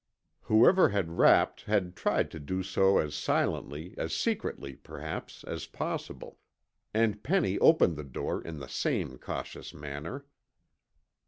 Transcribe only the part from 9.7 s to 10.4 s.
manner.